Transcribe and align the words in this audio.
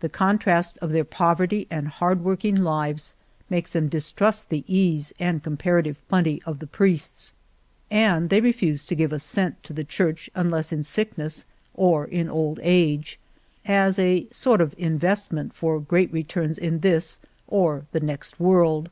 The 0.00 0.10
contrast 0.10 0.76
of 0.82 0.90
their 0.92 1.02
poverty 1.02 1.66
and 1.70 1.88
hard 1.88 2.22
working 2.22 2.56
lives 2.56 3.14
makes 3.48 3.72
them 3.72 3.88
distrust 3.88 4.50
the 4.50 4.64
ease 4.66 5.14
and 5.18 5.42
comparative 5.42 5.96
plenty 6.08 6.42
of 6.44 6.58
the 6.58 6.66
priests, 6.66 7.32
and 7.90 8.28
they 8.28 8.42
refuse 8.42 8.84
to 8.84 8.94
give 8.94 9.14
a 9.14 9.18
cent 9.18 9.62
to 9.62 9.72
the 9.72 9.82
Church 9.82 10.28
unless 10.34 10.74
in 10.74 10.82
sickness 10.82 11.46
or 11.72 12.04
in 12.04 12.28
old 12.28 12.60
age, 12.62 13.18
as 13.64 13.98
a 13.98 14.28
sort 14.30 14.60
of 14.60 14.74
investment 14.76 15.54
for 15.54 15.80
great 15.80 16.12
re 16.12 16.22
turns 16.22 16.58
in 16.58 16.80
this 16.80 17.18
or 17.48 17.86
the 17.92 18.00
next 18.00 18.38
world. 18.38 18.90